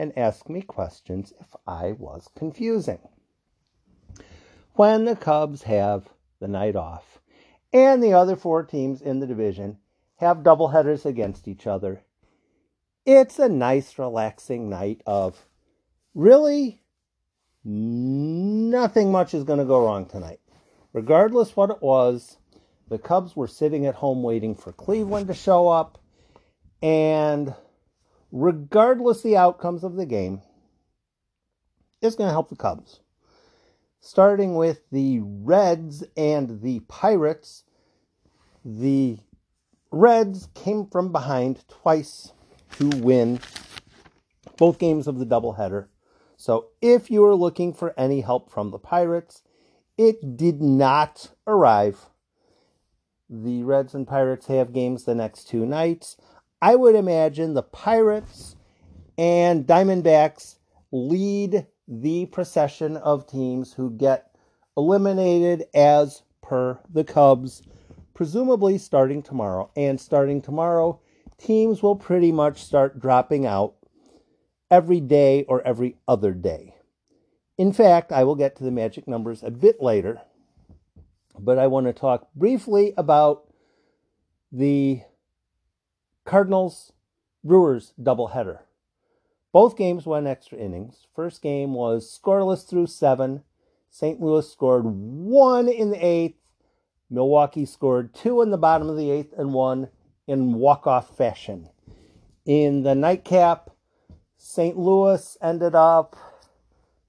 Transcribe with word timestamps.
and 0.00 0.16
ask 0.16 0.48
me 0.48 0.62
questions 0.62 1.34
if 1.38 1.54
I 1.66 1.92
was 1.92 2.30
confusing. 2.34 3.00
When 4.72 5.04
the 5.04 5.14
Cubs 5.14 5.64
have 5.64 6.08
the 6.40 6.48
night 6.48 6.74
off 6.74 7.20
and 7.70 8.02
the 8.02 8.14
other 8.14 8.34
four 8.34 8.62
teams 8.62 9.02
in 9.02 9.20
the 9.20 9.26
division 9.26 9.76
have 10.16 10.38
doubleheaders 10.38 11.04
against 11.04 11.46
each 11.46 11.66
other, 11.66 12.00
it's 13.04 13.38
a 13.38 13.50
nice, 13.50 13.98
relaxing 13.98 14.70
night 14.70 15.02
of 15.06 15.44
really 16.14 16.80
nothing 17.62 19.12
much 19.12 19.34
is 19.34 19.44
going 19.44 19.58
to 19.58 19.66
go 19.66 19.84
wrong 19.84 20.06
tonight. 20.06 20.40
Regardless 20.94 21.54
what 21.54 21.68
it 21.68 21.82
was, 21.82 22.38
the 22.88 22.98
Cubs 22.98 23.36
were 23.36 23.46
sitting 23.46 23.84
at 23.84 23.96
home 23.96 24.22
waiting 24.22 24.54
for 24.54 24.72
Cleveland 24.72 25.26
to 25.26 25.34
show 25.34 25.68
up 25.68 25.98
and 26.80 27.54
regardless 28.32 29.22
the 29.22 29.36
outcomes 29.36 29.84
of 29.84 29.96
the 29.96 30.06
game, 30.06 30.42
is 32.00 32.14
going 32.16 32.28
to 32.28 32.32
help 32.32 32.48
the 32.48 32.56
Cubs. 32.56 33.00
Starting 34.00 34.54
with 34.54 34.80
the 34.90 35.20
Reds 35.22 36.04
and 36.16 36.62
the 36.62 36.80
Pirates, 36.80 37.64
the 38.64 39.18
Reds 39.90 40.48
came 40.54 40.86
from 40.86 41.12
behind 41.12 41.68
twice 41.68 42.32
to 42.78 42.88
win 42.88 43.40
both 44.56 44.78
games 44.78 45.06
of 45.06 45.18
the 45.18 45.26
doubleheader. 45.26 45.88
So 46.36 46.68
if 46.80 47.10
you 47.10 47.24
are 47.26 47.34
looking 47.34 47.74
for 47.74 47.92
any 47.98 48.22
help 48.22 48.50
from 48.50 48.70
the 48.70 48.78
Pirates, 48.78 49.42
it 49.98 50.38
did 50.38 50.62
not 50.62 51.32
arrive. 51.46 52.06
The 53.28 53.62
Reds 53.62 53.94
and 53.94 54.08
Pirates 54.08 54.46
have 54.46 54.72
games 54.72 55.04
the 55.04 55.14
next 55.14 55.48
two 55.48 55.66
nights. 55.66 56.16
I 56.62 56.76
would 56.76 56.94
imagine 56.94 57.54
the 57.54 57.62
Pirates 57.62 58.56
and 59.16 59.66
Diamondbacks 59.66 60.56
lead 60.92 61.66
the 61.88 62.26
procession 62.26 62.96
of 62.96 63.26
teams 63.26 63.72
who 63.72 63.90
get 63.90 64.30
eliminated 64.76 65.64
as 65.74 66.22
per 66.42 66.78
the 66.92 67.04
Cubs, 67.04 67.62
presumably 68.14 68.76
starting 68.78 69.22
tomorrow. 69.22 69.70
And 69.74 70.00
starting 70.00 70.42
tomorrow, 70.42 71.00
teams 71.38 71.82
will 71.82 71.96
pretty 71.96 72.32
much 72.32 72.62
start 72.62 73.00
dropping 73.00 73.46
out 73.46 73.74
every 74.70 75.00
day 75.00 75.44
or 75.44 75.62
every 75.62 75.96
other 76.06 76.32
day. 76.32 76.74
In 77.56 77.72
fact, 77.72 78.12
I 78.12 78.24
will 78.24 78.36
get 78.36 78.56
to 78.56 78.64
the 78.64 78.70
magic 78.70 79.08
numbers 79.08 79.42
a 79.42 79.50
bit 79.50 79.82
later, 79.82 80.20
but 81.38 81.58
I 81.58 81.66
want 81.66 81.86
to 81.86 81.92
talk 81.92 82.28
briefly 82.34 82.94
about 82.96 83.44
the 84.52 85.02
Cardinals 86.24 86.92
Brewers 87.42 87.94
doubleheader. 88.00 88.60
Both 89.52 89.76
games 89.76 90.06
went 90.06 90.26
extra 90.26 90.58
innings. 90.58 91.06
First 91.14 91.42
game 91.42 91.74
was 91.74 92.20
scoreless 92.22 92.68
through 92.68 92.86
seven. 92.86 93.42
St. 93.90 94.20
Louis 94.20 94.50
scored 94.50 94.84
one 94.84 95.68
in 95.68 95.90
the 95.90 96.04
eighth. 96.04 96.38
Milwaukee 97.08 97.66
scored 97.66 98.14
two 98.14 98.42
in 98.42 98.50
the 98.50 98.58
bottom 98.58 98.88
of 98.88 98.96
the 98.96 99.10
eighth 99.10 99.32
and 99.36 99.52
one 99.52 99.88
in 100.28 100.54
walk-off 100.54 101.16
fashion. 101.16 101.68
In 102.46 102.84
the 102.84 102.94
nightcap, 102.94 103.70
St. 104.36 104.78
Louis 104.78 105.36
ended 105.42 105.74
up 105.74 106.16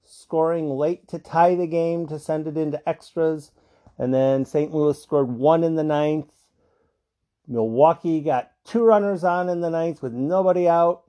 scoring 0.02 0.70
late 0.70 1.06
to 1.08 1.18
tie 1.18 1.54
the 1.54 1.66
game 1.66 2.08
to 2.08 2.18
send 2.18 2.48
it 2.48 2.56
into 2.56 2.86
extras. 2.88 3.52
And 3.96 4.12
then 4.12 4.44
St. 4.44 4.74
Louis 4.74 5.00
scored 5.00 5.28
one 5.28 5.62
in 5.62 5.76
the 5.76 5.84
ninth. 5.84 6.32
Milwaukee 7.46 8.20
got 8.20 8.52
two 8.64 8.84
runners 8.84 9.24
on 9.24 9.48
in 9.48 9.60
the 9.60 9.70
ninth 9.70 10.02
with 10.02 10.12
nobody 10.12 10.68
out, 10.68 11.02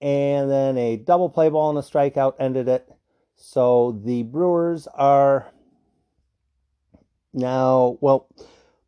and 0.00 0.50
then 0.50 0.76
a 0.76 0.96
double 0.96 1.28
play 1.28 1.48
ball 1.48 1.70
and 1.70 1.78
a 1.78 1.82
strikeout 1.82 2.34
ended 2.38 2.68
it. 2.68 2.88
So 3.36 4.00
the 4.04 4.24
Brewers 4.24 4.88
are 4.88 5.50
now, 7.32 7.98
well, 8.00 8.28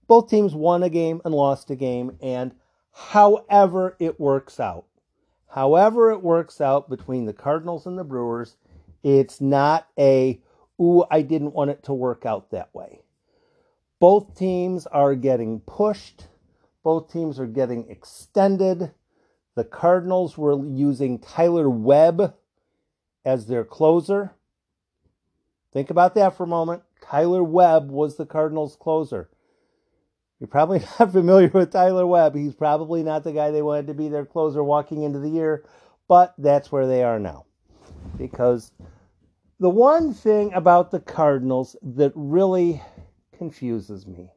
both 0.08 0.28
teams 0.28 0.54
won 0.54 0.82
a 0.82 0.90
game 0.90 1.20
and 1.24 1.32
lost 1.32 1.70
a 1.70 1.76
game, 1.76 2.16
and 2.20 2.52
however 2.92 3.96
it 4.00 4.18
works 4.18 4.58
out, 4.58 4.86
however 5.48 6.10
it 6.10 6.22
works 6.22 6.60
out 6.60 6.90
between 6.90 7.26
the 7.26 7.32
Cardinals 7.32 7.86
and 7.86 7.96
the 7.96 8.04
Brewers, 8.04 8.56
it's 9.04 9.40
not 9.40 9.86
a, 9.98 10.40
ooh, 10.80 11.04
I 11.10 11.22
didn't 11.22 11.54
want 11.54 11.70
it 11.70 11.84
to 11.84 11.92
work 11.92 12.26
out 12.26 12.50
that 12.50 12.74
way. 12.74 13.02
Both 14.00 14.36
teams 14.36 14.86
are 14.86 15.14
getting 15.14 15.60
pushed 15.60 16.26
both 16.82 17.12
teams 17.12 17.38
are 17.38 17.46
getting 17.46 17.88
extended. 17.88 18.92
The 19.54 19.64
Cardinals 19.64 20.38
were 20.38 20.64
using 20.66 21.18
Tyler 21.18 21.68
Webb 21.68 22.34
as 23.24 23.46
their 23.46 23.64
closer. 23.64 24.32
Think 25.72 25.90
about 25.90 26.14
that 26.14 26.36
for 26.36 26.44
a 26.44 26.48
moment. 26.48 26.82
Tyler 27.02 27.42
Webb 27.42 27.90
was 27.90 28.16
the 28.16 28.26
Cardinals' 28.26 28.76
closer. 28.76 29.30
You're 30.38 30.48
probably 30.48 30.80
not 30.98 31.12
familiar 31.12 31.48
with 31.48 31.72
Tyler 31.72 32.06
Webb. 32.06 32.34
He's 32.34 32.54
probably 32.54 33.02
not 33.02 33.24
the 33.24 33.32
guy 33.32 33.50
they 33.50 33.62
wanted 33.62 33.86
to 33.88 33.94
be 33.94 34.08
their 34.08 34.24
closer 34.24 34.64
walking 34.64 35.02
into 35.02 35.18
the 35.18 35.28
year, 35.28 35.64
but 36.08 36.34
that's 36.38 36.72
where 36.72 36.86
they 36.86 37.02
are 37.02 37.18
now. 37.18 37.44
Because 38.16 38.72
the 39.58 39.70
one 39.70 40.14
thing 40.14 40.52
about 40.54 40.90
the 40.90 41.00
Cardinals 41.00 41.76
that 41.82 42.12
really 42.14 42.82
confuses 43.36 44.06
me 44.06 44.30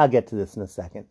I'll 0.00 0.08
get 0.08 0.28
to 0.28 0.34
this 0.34 0.56
in 0.56 0.62
a 0.62 0.66
second. 0.66 1.04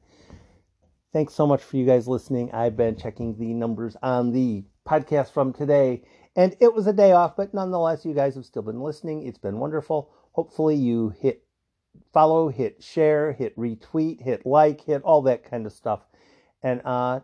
Thanks 1.14 1.36
so 1.36 1.46
much 1.46 1.62
for 1.62 1.78
you 1.78 1.86
guys 1.86 2.08
listening. 2.08 2.52
I've 2.52 2.76
been 2.76 2.96
checking 2.96 3.38
the 3.38 3.54
numbers 3.54 3.96
on 4.02 4.32
the 4.32 4.64
podcast 4.84 5.32
from 5.32 5.54
today, 5.54 6.02
and 6.36 6.58
it 6.60 6.74
was 6.74 6.88
a 6.88 6.94
day 6.94 7.12
off, 7.12 7.36
but 7.36 7.54
nonetheless, 7.54 8.04
you 8.04 8.16
guys 8.16 8.34
have 8.34 8.48
still 8.48 8.64
been 8.64 8.82
listening. 8.82 9.28
It's 9.28 9.38
been 9.38 9.60
wonderful. 9.60 10.10
Hopefully, 10.32 10.76
you 10.76 11.14
hit 11.22 11.44
follow, 12.12 12.50
hit 12.50 12.82
share, 12.82 13.32
hit 13.32 13.56
retweet, 13.56 14.24
hit 14.24 14.44
like, 14.44 14.82
hit 14.82 15.04
all 15.04 15.22
that 15.22 15.44
kind 15.44 15.68
of 15.68 15.72
stuff, 15.72 16.00
and 16.64 16.82
uh, 16.84 17.20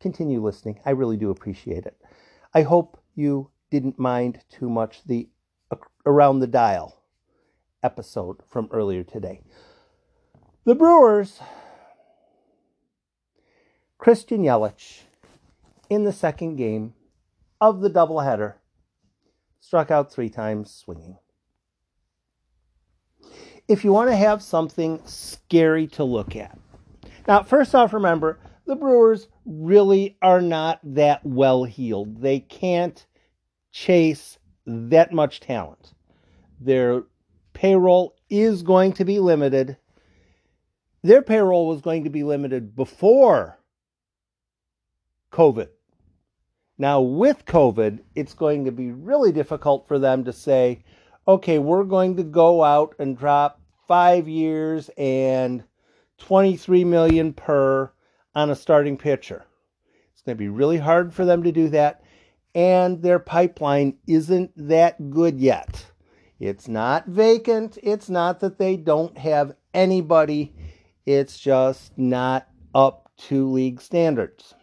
continue 0.00 0.44
listening. 0.44 0.80
I 0.84 0.90
really 0.90 1.16
do 1.16 1.30
appreciate 1.30 1.86
it. 1.86 1.96
I 2.52 2.60
hope 2.60 3.02
you 3.14 3.50
didn't 3.70 3.98
mind 3.98 4.40
too 4.50 4.68
much 4.68 5.02
the 5.04 5.30
around 6.04 6.40
the 6.40 6.46
dial 6.46 7.02
episode 7.82 8.42
from 8.50 8.68
earlier 8.70 9.02
today. 9.02 9.40
The 10.64 10.74
Brewers, 10.74 11.40
Christian 13.96 14.42
Yelich, 14.42 15.04
in 15.88 16.04
the 16.04 16.12
second 16.12 16.56
game 16.56 16.92
of 17.62 17.80
the 17.80 17.88
doubleheader, 17.88 18.54
struck 19.60 19.90
out 19.90 20.12
three 20.12 20.28
times 20.28 20.70
swinging. 20.70 21.16
If 23.68 23.84
you 23.84 23.92
want 23.92 24.10
to 24.10 24.16
have 24.16 24.42
something 24.42 25.00
scary 25.06 25.86
to 25.88 26.04
look 26.04 26.36
at, 26.36 26.58
now, 27.26 27.42
first 27.42 27.74
off, 27.74 27.92
remember 27.94 28.38
the 28.66 28.76
Brewers 28.76 29.28
really 29.46 30.18
are 30.20 30.42
not 30.42 30.80
that 30.82 31.24
well 31.24 31.64
heeled. 31.64 32.20
They 32.20 32.40
can't 32.40 33.06
chase 33.70 34.38
that 34.66 35.12
much 35.12 35.40
talent. 35.40 35.94
Their 36.60 37.04
payroll 37.52 38.14
is 38.28 38.62
going 38.62 38.92
to 38.94 39.04
be 39.04 39.18
limited 39.20 39.76
their 41.02 41.22
payroll 41.22 41.68
was 41.68 41.80
going 41.80 42.04
to 42.04 42.10
be 42.10 42.22
limited 42.22 42.76
before 42.76 43.58
COVID. 45.32 45.68
Now, 46.78 47.00
with 47.00 47.44
COVID, 47.44 48.00
it's 48.14 48.34
going 48.34 48.64
to 48.64 48.72
be 48.72 48.90
really 48.90 49.32
difficult 49.32 49.86
for 49.86 49.98
them 49.98 50.24
to 50.24 50.32
say, 50.32 50.82
okay, 51.28 51.58
we're 51.58 51.84
going 51.84 52.16
to 52.16 52.22
go 52.22 52.64
out 52.64 52.94
and 52.98 53.16
drop 53.16 53.60
five 53.86 54.28
years 54.28 54.90
and 54.96 55.62
23 56.18 56.84
million 56.84 57.32
per 57.32 57.92
on 58.34 58.50
a 58.50 58.56
starting 58.56 58.96
pitcher. 58.96 59.44
It's 60.12 60.22
going 60.22 60.36
to 60.36 60.38
be 60.38 60.48
really 60.48 60.78
hard 60.78 61.12
for 61.12 61.24
them 61.24 61.42
to 61.42 61.52
do 61.52 61.68
that. 61.70 62.02
And 62.54 63.02
their 63.02 63.18
pipeline 63.18 63.98
isn't 64.06 64.52
that 64.56 65.10
good 65.10 65.38
yet. 65.38 65.86
It's 66.38 66.66
not 66.66 67.06
vacant. 67.06 67.78
It's 67.82 68.08
not 68.08 68.40
that 68.40 68.58
they 68.58 68.76
don't 68.76 69.16
have 69.18 69.54
anybody 69.74 70.54
it's 71.06 71.38
just 71.38 71.96
not 71.98 72.48
up 72.74 73.10
to 73.28 73.50
league 73.50 73.80
standards. 73.80 74.54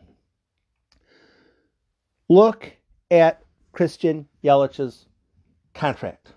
Look 2.30 2.72
at 3.12 3.44
Christian 3.72 4.28
Yelich's 4.44 5.06
contract. 5.74 6.34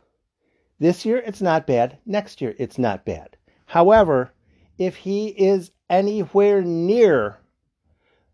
This 0.79 1.05
year 1.05 1.19
it's 1.19 1.43
not 1.43 1.67
bad. 1.67 1.99
Next 2.07 2.41
year 2.41 2.55
it's 2.59 2.79
not 2.79 3.05
bad. 3.05 3.37
However, 3.67 4.33
if 4.79 4.97
he 4.97 5.29
is 5.29 5.71
anywhere 5.89 6.63
near 6.63 7.39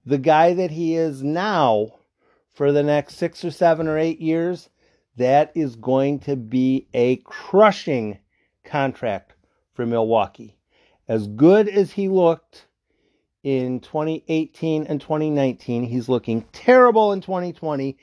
the 0.04 0.18
guy 0.18 0.54
that 0.54 0.70
he 0.70 0.94
is 0.94 1.22
now 1.22 1.88
for 2.52 2.72
the 2.72 2.82
next 2.82 3.16
six 3.16 3.44
or 3.44 3.50
seven 3.50 3.88
or 3.88 3.98
eight 3.98 4.20
years, 4.20 4.70
that 5.16 5.50
is 5.54 5.76
going 5.76 6.20
to 6.20 6.36
be 6.36 6.88
a 6.94 7.16
crushing 7.16 8.18
contract 8.64 9.34
for 9.72 9.86
Milwaukee. 9.86 10.55
As 11.08 11.28
good 11.28 11.68
as 11.68 11.92
he 11.92 12.08
looked 12.08 12.66
in 13.44 13.78
2018 13.78 14.86
and 14.88 15.00
2019, 15.00 15.84
he's 15.84 16.08
looking 16.08 16.42
terrible 16.50 17.12
in 17.12 17.20
2020. 17.20 17.96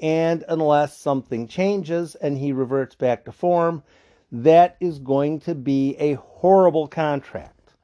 And 0.00 0.44
unless 0.48 0.96
something 0.96 1.46
changes 1.46 2.16
and 2.16 2.36
he 2.36 2.52
reverts 2.52 2.96
back 2.96 3.24
to 3.24 3.32
form, 3.32 3.84
that 4.32 4.76
is 4.80 4.98
going 4.98 5.38
to 5.40 5.54
be 5.54 5.94
a 5.98 6.14
horrible 6.14 6.88
contract. 6.88 7.74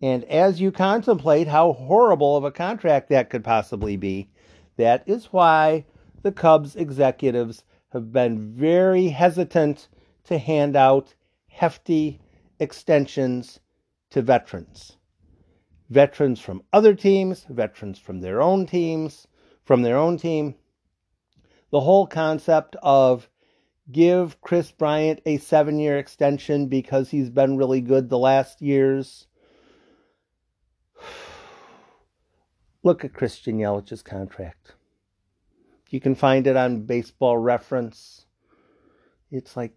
And 0.00 0.24
as 0.24 0.58
you 0.60 0.72
contemplate 0.72 1.46
how 1.46 1.72
horrible 1.72 2.36
of 2.36 2.44
a 2.44 2.50
contract 2.50 3.10
that 3.10 3.28
could 3.28 3.44
possibly 3.44 3.96
be, 3.96 4.30
that 4.76 5.04
is 5.06 5.26
why 5.26 5.84
the 6.22 6.32
Cubs 6.32 6.76
executives 6.76 7.64
have 7.90 8.10
been 8.10 8.54
very 8.54 9.08
hesitant 9.08 9.88
to 10.24 10.38
hand 10.38 10.76
out 10.76 11.14
hefty 11.46 12.20
extensions 12.58 13.60
to 14.14 14.22
veterans. 14.22 14.96
Veterans 15.90 16.40
from 16.40 16.62
other 16.72 16.94
teams, 16.94 17.44
veterans 17.48 17.98
from 17.98 18.20
their 18.20 18.40
own 18.40 18.64
teams, 18.64 19.26
from 19.64 19.82
their 19.82 19.96
own 19.96 20.16
team. 20.16 20.54
The 21.70 21.80
whole 21.80 22.06
concept 22.06 22.76
of 22.80 23.28
give 23.90 24.40
Kris 24.40 24.70
Bryant 24.70 25.20
a 25.26 25.38
seven 25.38 25.80
year 25.80 25.98
extension 25.98 26.68
because 26.68 27.10
he's 27.10 27.28
been 27.28 27.56
really 27.56 27.80
good 27.80 28.08
the 28.08 28.18
last 28.18 28.62
years 28.62 29.26
Look 32.84 33.04
at 33.04 33.14
Christian 33.14 33.58
Yelich's 33.58 34.02
contract. 34.02 34.74
You 35.90 36.00
can 36.00 36.14
find 36.14 36.46
it 36.46 36.56
on 36.56 36.86
baseball 36.86 37.36
reference. 37.38 38.26
It's 39.30 39.56
like 39.56 39.72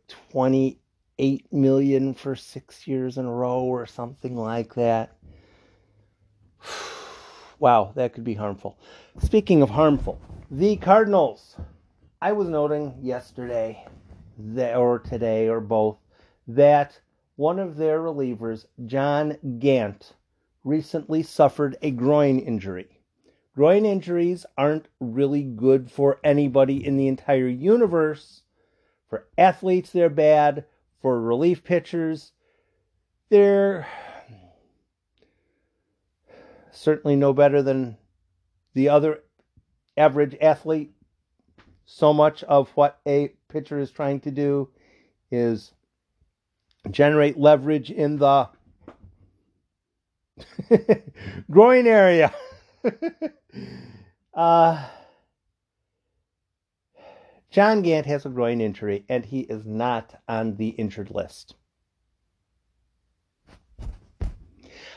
28 1.17 1.51
million 1.51 2.13
for 2.13 2.35
6 2.35 2.87
years 2.87 3.17
in 3.17 3.25
a 3.25 3.31
row 3.31 3.63
or 3.63 3.87
something 3.87 4.37
like 4.37 4.75
that. 4.75 5.15
wow, 7.59 7.91
that 7.95 8.13
could 8.13 8.23
be 8.23 8.35
harmful. 8.35 8.77
Speaking 9.23 9.63
of 9.63 9.71
harmful, 9.71 10.21
the 10.51 10.75
Cardinals. 10.77 11.55
I 12.21 12.33
was 12.33 12.47
noting 12.47 12.99
yesterday 13.01 13.83
that, 14.37 14.75
or 14.75 14.99
today 14.99 15.47
or 15.47 15.59
both 15.59 15.97
that 16.47 16.99
one 17.35 17.57
of 17.57 17.77
their 17.77 17.99
relievers, 17.99 18.65
John 18.85 19.37
Gant, 19.59 20.13
recently 20.63 21.23
suffered 21.23 21.77
a 21.81 21.91
groin 21.91 22.39
injury. 22.39 23.01
Groin 23.55 23.85
injuries 23.85 24.45
aren't 24.55 24.87
really 24.99 25.43
good 25.43 25.89
for 25.89 26.19
anybody 26.23 26.85
in 26.85 26.95
the 26.95 27.07
entire 27.07 27.47
universe. 27.47 28.43
For 29.09 29.27
athletes, 29.37 29.91
they're 29.91 30.09
bad. 30.09 30.65
For 31.01 31.19
relief 31.21 31.63
pitchers, 31.63 32.31
they're 33.29 33.88
certainly 36.71 37.15
no 37.15 37.33
better 37.33 37.61
than 37.61 37.97
the 38.73 38.89
other 38.89 39.23
average 39.97 40.35
athlete. 40.41 40.91
So 41.85 42.13
much 42.13 42.44
of 42.44 42.69
what 42.71 42.99
a 43.07 43.33
pitcher 43.47 43.79
is 43.79 43.91
trying 43.91 44.19
to 44.21 44.31
do 44.31 44.69
is 45.31 45.71
generate 46.91 47.38
leverage 47.38 47.91
in 47.91 48.17
the 48.17 48.50
groin 51.51 51.88
area. 51.88 52.33
uh, 54.33 54.88
John 57.49 57.81
Gant 57.81 58.05
has 58.05 58.25
a 58.25 58.29
groin 58.29 58.61
injury 58.61 59.05
and 59.07 59.25
he 59.25 59.41
is 59.41 59.65
not 59.65 60.21
on 60.27 60.57
the 60.57 60.69
injured 60.69 61.11
list. 61.11 61.55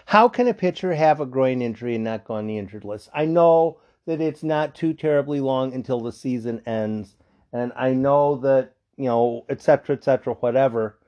How 0.06 0.28
can 0.28 0.48
a 0.48 0.54
pitcher 0.54 0.94
have 0.94 1.20
a 1.20 1.26
groin 1.26 1.62
injury 1.62 1.94
and 1.94 2.02
not 2.02 2.24
go 2.24 2.34
on 2.34 2.48
the 2.48 2.58
injured 2.58 2.84
list? 2.84 3.08
I 3.14 3.26
know 3.26 3.78
that 4.06 4.20
it's 4.20 4.42
not 4.42 4.74
too 4.74 4.92
terribly 4.92 5.40
long 5.40 5.72
until 5.72 6.00
the 6.00 6.10
season 6.10 6.62
ends, 6.66 7.14
and 7.52 7.72
I 7.76 7.92
know 7.92 8.36
that, 8.38 8.74
you 8.96 9.04
know, 9.04 9.44
et 9.48 9.62
cetera, 9.62 9.94
et 9.94 10.02
cetera, 10.02 10.34
whatever, 10.34 10.98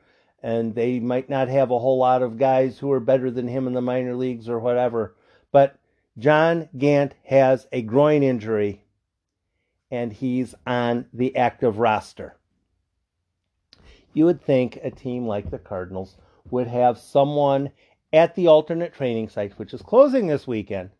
and 0.40 0.76
they 0.76 1.00
might 1.00 1.28
not 1.28 1.48
have 1.48 1.72
a 1.72 1.78
whole 1.80 1.98
lot 1.98 2.22
of 2.22 2.38
guys 2.38 2.78
who 2.78 2.92
are 2.92 3.00
better 3.00 3.30
than 3.30 3.48
him 3.48 3.66
in 3.66 3.72
the 3.72 3.80
minor 3.80 4.14
leagues 4.14 4.48
or 4.48 4.60
whatever, 4.60 5.16
but 5.50 5.76
John 6.18 6.68
Gant 6.78 7.14
has 7.24 7.66
a 7.72 7.82
groin 7.82 8.22
injury 8.22 8.81
and 9.92 10.12
he's 10.12 10.56
on 10.66 11.06
the 11.12 11.36
active 11.36 11.78
roster. 11.78 12.36
You 14.12 14.24
would 14.24 14.42
think 14.42 14.80
a 14.82 14.90
team 14.90 15.28
like 15.28 15.50
the 15.50 15.58
Cardinals 15.58 16.16
would 16.50 16.66
have 16.66 16.98
someone 16.98 17.70
at 18.12 18.34
the 18.34 18.48
alternate 18.48 18.92
training 18.92 19.28
site, 19.28 19.56
which 19.58 19.72
is 19.72 19.80
closing 19.82 20.26
this 20.26 20.48
weekend. 20.48 20.90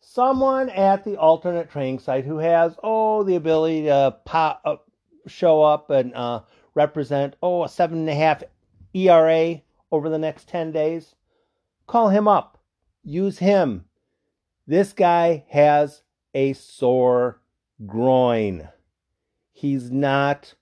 Someone 0.00 0.68
at 0.68 1.04
the 1.04 1.16
alternate 1.16 1.70
training 1.70 2.00
site 2.00 2.26
who 2.26 2.36
has, 2.38 2.76
oh, 2.82 3.22
the 3.22 3.36
ability 3.36 3.84
to 3.84 4.16
pop, 4.26 4.60
uh, 4.66 4.76
show 5.26 5.62
up 5.62 5.88
and 5.88 6.14
uh, 6.14 6.40
represent, 6.74 7.36
oh, 7.42 7.64
a 7.64 7.68
seven 7.68 8.00
and 8.00 8.10
a 8.10 8.14
half 8.14 8.42
ERA 8.92 9.62
over 9.90 10.10
the 10.10 10.18
next 10.18 10.48
10 10.48 10.72
days. 10.72 11.14
Call 11.86 12.10
him 12.10 12.28
up. 12.28 12.58
Use 13.02 13.38
him 13.38 13.86
this 14.66 14.92
guy 14.92 15.44
has 15.48 16.02
a 16.34 16.52
sore 16.52 17.40
groin. 17.86 18.68
He's 19.52 19.90
not 19.90 20.54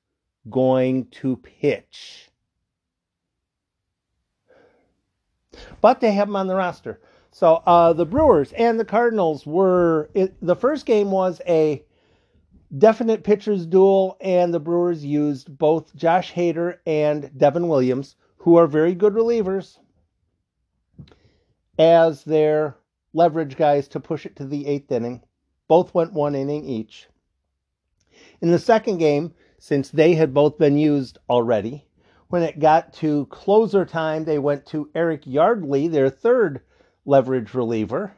going 0.48 1.06
to 1.06 1.36
pitch. 1.36 2.30
But 5.80 6.00
they 6.00 6.12
have 6.12 6.28
him 6.28 6.36
on 6.36 6.46
the 6.46 6.54
roster. 6.54 7.00
So 7.32 7.62
uh, 7.66 7.92
the 7.92 8.06
Brewers 8.06 8.52
and 8.52 8.78
the 8.78 8.84
Cardinals 8.84 9.46
were. 9.46 10.10
It, 10.14 10.34
the 10.42 10.56
first 10.56 10.86
game 10.86 11.10
was 11.10 11.40
a 11.46 11.84
definite 12.76 13.24
pitchers 13.24 13.66
duel, 13.66 14.16
and 14.20 14.52
the 14.52 14.60
Brewers 14.60 15.04
used 15.04 15.56
both 15.56 15.94
Josh 15.94 16.32
Hader 16.32 16.78
and 16.86 17.30
Devin 17.36 17.68
Williams, 17.68 18.16
who 18.38 18.56
are 18.56 18.66
very 18.66 18.94
good 18.94 19.12
relievers, 19.12 19.78
as 21.78 22.24
their 22.24 22.76
leverage 23.12 23.56
guys 23.56 23.88
to 23.88 24.00
push 24.00 24.26
it 24.26 24.36
to 24.36 24.46
the 24.46 24.66
eighth 24.66 24.90
inning. 24.90 25.22
Both 25.68 25.94
went 25.94 26.12
one 26.12 26.34
inning 26.34 26.64
each. 26.64 27.08
In 28.42 28.50
the 28.50 28.58
second 28.58 28.96
game, 28.98 29.34
since 29.58 29.90
they 29.90 30.14
had 30.14 30.32
both 30.32 30.56
been 30.56 30.78
used 30.78 31.18
already, 31.28 31.84
when 32.28 32.42
it 32.42 32.58
got 32.58 32.94
to 32.94 33.26
closer 33.26 33.84
time, 33.84 34.24
they 34.24 34.38
went 34.38 34.64
to 34.66 34.88
Eric 34.94 35.26
Yardley, 35.26 35.88
their 35.88 36.08
third 36.08 36.62
leverage 37.04 37.52
reliever. 37.52 38.14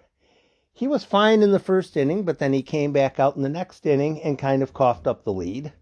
He 0.73 0.87
was 0.87 1.03
fine 1.03 1.43
in 1.43 1.51
the 1.51 1.59
first 1.59 1.97
inning, 1.97 2.23
but 2.23 2.39
then 2.39 2.53
he 2.53 2.63
came 2.63 2.93
back 2.93 3.19
out 3.19 3.35
in 3.35 3.43
the 3.43 3.49
next 3.49 3.85
inning 3.85 4.23
and 4.23 4.39
kind 4.39 4.63
of 4.63 4.73
coughed 4.73 5.09
up 5.09 5.25
the 5.25 5.33
lead. 5.33 5.73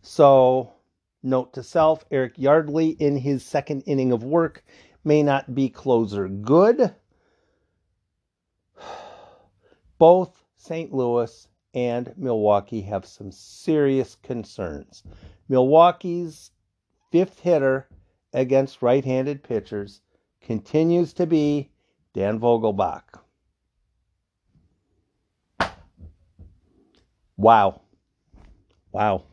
So, 0.00 0.74
note 1.22 1.52
to 1.54 1.62
self 1.64 2.04
Eric 2.10 2.38
Yardley 2.38 2.90
in 2.90 3.16
his 3.16 3.44
second 3.44 3.82
inning 3.82 4.12
of 4.12 4.22
work 4.22 4.64
may 5.02 5.24
not 5.24 5.54
be 5.56 5.68
closer 5.68 6.28
good 6.28 6.94
both 9.98 10.44
St. 10.56 10.94
Louis 10.94 11.48
and 11.74 12.12
Milwaukee 12.16 12.82
have 12.82 13.04
some 13.04 13.30
serious 13.30 14.16
concerns. 14.22 15.02
Milwaukee's 15.48 16.50
fifth 17.10 17.40
hitter 17.40 17.88
against 18.32 18.82
right 18.82 19.04
handed 19.04 19.42
pitchers 19.42 20.00
continues 20.40 21.12
to 21.14 21.26
be 21.26 21.70
Dan 22.14 22.38
Vogelbach. 22.38 23.20
Wow. 27.36 27.82
Wow. 28.92 29.24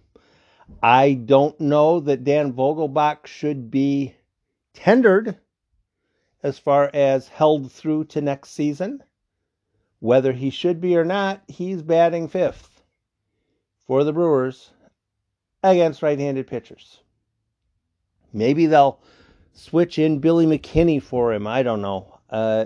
I 0.81 1.13
don't 1.13 1.59
know 1.59 1.99
that 2.01 2.23
Dan 2.23 2.53
Vogelbach 2.53 3.25
should 3.25 3.71
be 3.71 4.15
tendered 4.73 5.37
as 6.43 6.59
far 6.59 6.91
as 6.93 7.27
held 7.27 7.71
through 7.71 8.05
to 8.05 8.21
next 8.21 8.49
season. 8.51 9.01
Whether 9.99 10.33
he 10.33 10.49
should 10.49 10.81
be 10.81 10.97
or 10.97 11.05
not, 11.05 11.41
he's 11.47 11.81
batting 11.81 12.27
fifth 12.27 12.83
for 13.87 14.03
the 14.03 14.13
Brewers 14.13 14.71
against 15.63 16.01
right 16.01 16.19
handed 16.19 16.47
pitchers. 16.47 17.01
Maybe 18.33 18.65
they'll 18.65 18.99
switch 19.53 19.97
in 19.97 20.19
Billy 20.19 20.45
McKinney 20.45 21.01
for 21.01 21.33
him. 21.33 21.47
I 21.47 21.63
don't 21.63 21.81
know. 21.81 22.19
Uh, 22.29 22.65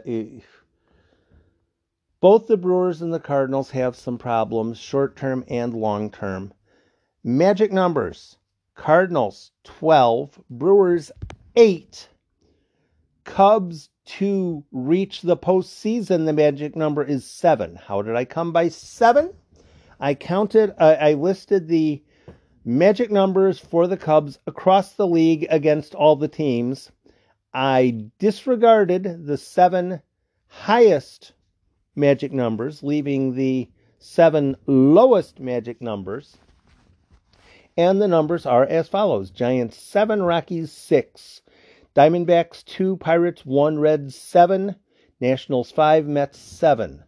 both 2.19 2.48
the 2.48 2.57
Brewers 2.57 3.01
and 3.01 3.13
the 3.13 3.19
Cardinals 3.19 3.71
have 3.71 3.95
some 3.95 4.17
problems, 4.17 4.77
short 4.77 5.15
term 5.15 5.45
and 5.48 5.74
long 5.74 6.09
term. 6.12 6.53
Magic 7.24 7.71
numbers 7.71 8.38
Cardinals 8.75 9.51
12, 9.65 10.41
Brewers 10.50 11.12
8. 11.55 12.09
Cubs 13.25 13.89
to 14.17 14.63
reach 14.71 15.21
the 15.21 15.37
postseason, 15.37 16.25
the 16.25 16.33
magic 16.33 16.75
number 16.75 17.03
is 17.03 17.25
7. 17.25 17.75
How 17.75 18.01
did 18.01 18.15
I 18.15 18.25
come 18.25 18.51
by 18.51 18.69
7? 18.69 19.31
I 19.99 20.15
counted, 20.15 20.73
uh, 20.79 20.95
I 20.99 21.13
listed 21.13 21.67
the 21.67 22.01
magic 22.65 23.11
numbers 23.11 23.59
for 23.59 23.85
the 23.85 23.97
Cubs 23.97 24.39
across 24.47 24.93
the 24.93 25.05
league 25.05 25.45
against 25.49 25.93
all 25.93 26.15
the 26.15 26.27
teams. 26.27 26.91
I 27.53 28.05
disregarded 28.17 29.25
the 29.25 29.37
seven 29.37 30.01
highest 30.47 31.33
magic 31.95 32.31
numbers, 32.31 32.81
leaving 32.81 33.35
the 33.35 33.69
seven 33.99 34.55
lowest 34.65 35.39
magic 35.39 35.81
numbers. 35.81 36.37
And 37.77 38.01
the 38.01 38.07
numbers 38.07 38.45
are 38.45 38.65
as 38.65 38.87
follows 38.87 39.29
Giants 39.29 39.77
7, 39.77 40.23
Rockies 40.23 40.71
6, 40.71 41.41
Diamondbacks 41.96 42.63
2, 42.65 42.98
Pirates 42.98 43.46
1, 43.46 43.79
Reds 43.79 44.15
7, 44.15 44.75
Nationals 45.19 45.72
5, 45.72 46.08
Mets 46.08 46.38
7. 46.38 47.03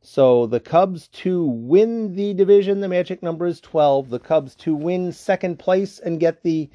So 0.00 0.46
the 0.46 0.60
Cubs 0.60 1.08
to 1.08 1.44
win 1.44 2.14
the 2.14 2.34
division, 2.34 2.80
the 2.80 2.88
magic 2.88 3.22
number 3.22 3.46
is 3.46 3.60
12. 3.60 4.10
The 4.10 4.18
Cubs 4.18 4.54
to 4.56 4.74
win 4.74 5.12
second 5.12 5.58
place 5.58 5.98
and 5.98 6.20
get 6.20 6.42
the 6.42 6.70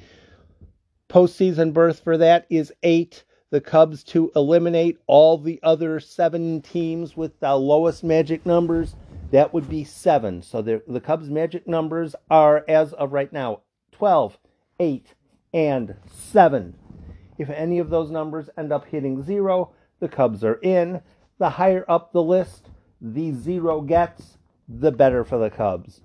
postseason 1.08 1.72
berth 1.72 2.00
for 2.00 2.18
that 2.18 2.46
is 2.50 2.72
8. 2.82 3.24
The 3.50 3.60
Cubs 3.60 4.02
to 4.04 4.32
eliminate 4.34 4.98
all 5.06 5.38
the 5.38 5.60
other 5.62 6.00
seven 6.00 6.60
teams 6.60 7.16
with 7.16 7.38
the 7.38 7.54
lowest 7.54 8.02
magic 8.02 8.44
numbers, 8.44 8.96
that 9.30 9.54
would 9.54 9.68
be 9.68 9.84
7. 9.84 10.42
So 10.42 10.60
the, 10.60 10.82
the 10.88 11.00
Cubs' 11.00 11.30
magic 11.30 11.66
numbers 11.68 12.16
are, 12.30 12.64
as 12.68 12.92
of 12.94 13.12
right 13.12 13.32
now, 13.32 13.60
12, 13.92 14.38
8, 14.80 15.14
and 15.52 15.94
7. 16.06 16.74
If 17.38 17.50
any 17.50 17.78
of 17.78 17.90
those 17.90 18.10
numbers 18.10 18.50
end 18.56 18.72
up 18.72 18.86
hitting 18.86 19.22
0, 19.22 19.72
the 20.00 20.08
Cubs 20.08 20.44
are 20.44 20.60
in. 20.62 21.00
The 21.38 21.50
higher 21.50 21.84
up 21.88 22.12
the 22.12 22.22
list, 22.22 22.70
the 23.00 23.32
0 23.32 23.82
gets, 23.82 24.38
the 24.68 24.92
better 24.92 25.24
for 25.24 25.38
the 25.38 25.50
Cubs. 25.50 26.00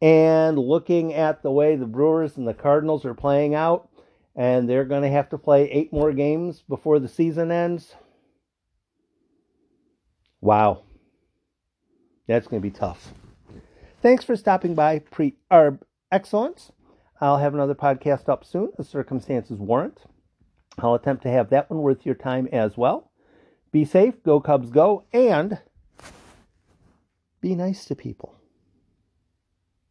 And 0.00 0.58
looking 0.58 1.12
at 1.12 1.42
the 1.42 1.50
way 1.50 1.76
the 1.76 1.86
Brewers 1.86 2.36
and 2.36 2.48
the 2.48 2.54
Cardinals 2.54 3.04
are 3.04 3.14
playing 3.14 3.54
out, 3.54 3.90
and 4.34 4.68
they're 4.68 4.84
going 4.84 5.02
to 5.02 5.10
have 5.10 5.28
to 5.30 5.38
play 5.38 5.70
eight 5.70 5.92
more 5.92 6.12
games 6.12 6.62
before 6.68 6.98
the 6.98 7.08
season 7.08 7.50
ends. 7.50 7.94
Wow. 10.40 10.84
That's 12.26 12.46
going 12.46 12.62
to 12.62 12.68
be 12.68 12.74
tough. 12.74 13.12
Thanks 14.00 14.24
for 14.24 14.36
stopping 14.36 14.74
by 14.74 15.00
Pre 15.00 15.36
Arb 15.50 15.80
Excellence. 16.10 16.72
I'll 17.20 17.38
have 17.38 17.52
another 17.52 17.74
podcast 17.74 18.30
up 18.30 18.44
soon 18.46 18.70
as 18.78 18.88
circumstances 18.88 19.58
warrant. 19.58 19.98
I'll 20.82 20.94
attempt 20.94 21.22
to 21.24 21.30
have 21.30 21.50
that 21.50 21.70
one 21.70 21.82
worth 21.82 22.06
your 22.06 22.14
time 22.14 22.48
as 22.52 22.76
well. 22.76 23.10
Be 23.72 23.84
safe, 23.84 24.22
go 24.22 24.40
Cubs 24.40 24.70
go, 24.70 25.04
and 25.12 25.58
be 27.40 27.54
nice 27.54 27.84
to 27.86 27.94
people. 27.94 28.39